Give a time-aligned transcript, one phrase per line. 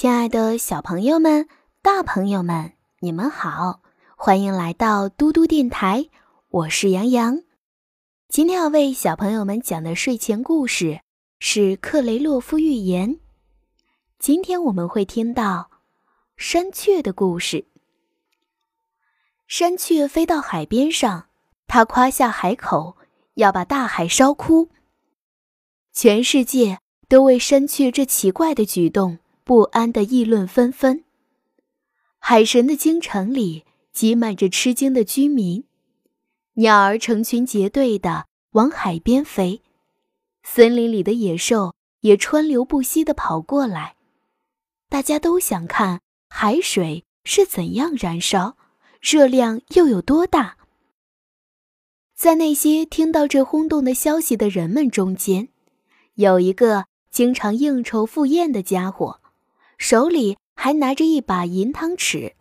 [0.00, 1.48] 亲爱的小朋友们、
[1.82, 3.80] 大朋友们，你们好，
[4.16, 6.08] 欢迎来到嘟嘟电台，
[6.50, 7.42] 我是杨洋。
[8.28, 11.00] 今天要为小朋友们讲的睡前故事
[11.40, 13.14] 是《克雷洛夫寓言》。
[14.20, 15.68] 今天我们会听到
[16.36, 17.66] 山雀的故事。
[19.48, 21.26] 山雀飞到海边上，
[21.66, 22.96] 它夸下海口，
[23.34, 24.68] 要把大海烧枯。
[25.92, 26.78] 全世界
[27.08, 29.18] 都为山雀这奇怪的举动。
[29.48, 31.04] 不安的议论纷纷。
[32.18, 33.64] 海神的京城里
[33.94, 35.64] 挤满着吃惊的居民，
[36.56, 39.62] 鸟儿成群结队的往海边飞，
[40.42, 43.96] 森林里的野兽也川流不息的跑过来。
[44.90, 48.58] 大家都想看海水是怎样燃烧，
[49.00, 50.58] 热量又有多大。
[52.14, 55.48] 在那些听到这轰动的消息的人们中间，
[56.16, 59.22] 有一个经常应酬赴宴的家伙。
[59.78, 62.34] 手里还拿着一把银汤匙，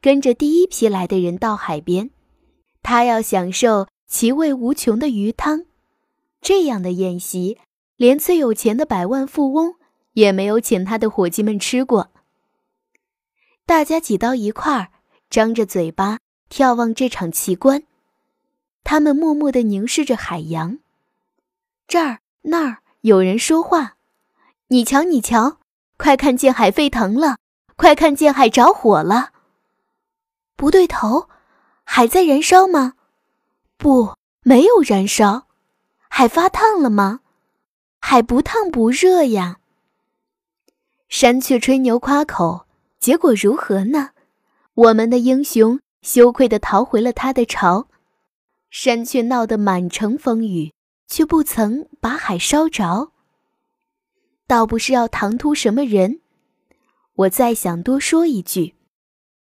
[0.00, 2.10] 跟着第一批来的人到海边，
[2.82, 5.64] 他要享受其味无穷的鱼汤。
[6.42, 7.58] 这样的宴席，
[7.96, 9.76] 连最有钱的百万富翁
[10.12, 12.10] 也没有请他的伙计们吃过。
[13.64, 14.90] 大家挤到一块儿，
[15.30, 16.18] 张着嘴巴
[16.50, 17.84] 眺望这场奇观，
[18.82, 20.80] 他们默默地凝视着海洋。
[21.86, 23.96] 这儿那儿有人说话
[24.68, 25.58] ：“你瞧，你瞧。”
[25.96, 27.36] 快看见海沸腾了！
[27.76, 29.30] 快看见海着火了！
[30.56, 31.28] 不对头，
[31.84, 32.94] 海在燃烧吗？
[33.76, 35.46] 不，没有燃烧。
[36.08, 37.20] 海发烫了吗？
[38.00, 39.58] 海不烫不热呀。
[41.08, 42.66] 山雀吹牛夸口，
[43.00, 44.10] 结果如何呢？
[44.74, 47.88] 我们的英雄羞愧地逃回了他的巢。
[48.70, 50.72] 山雀闹得满城风雨，
[51.06, 53.12] 却不曾把海烧着。
[54.46, 56.20] 倒不是要唐突什么人，
[57.14, 58.74] 我再想多说一句，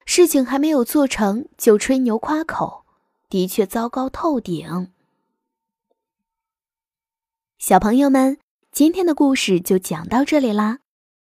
[0.05, 2.85] 事情还没有做成就吹牛夸口，
[3.29, 4.91] 的确糟糕透顶。
[7.59, 8.39] 小朋友们，
[8.71, 10.79] 今天的故事就讲到这里啦。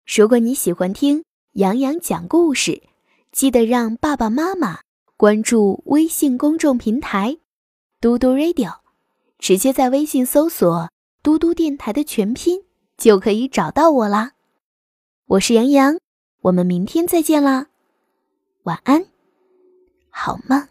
[0.05, 1.23] 如果你喜欢听
[1.53, 2.83] 杨洋讲故事，
[3.31, 4.81] 记得让爸爸妈妈
[5.17, 7.39] 关注微信公众平台
[7.99, 8.79] “嘟嘟 radio”，
[9.39, 10.91] 直接在微信搜索
[11.23, 12.63] “嘟嘟电台”的全拼。
[12.97, 14.31] 就可以找到我啦，
[15.25, 15.97] 我是杨洋，
[16.41, 17.67] 我们明天再见啦，
[18.63, 19.05] 晚安，
[20.09, 20.67] 好梦。